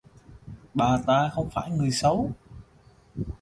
[0.73, 2.31] Bà ta không phải là người xấu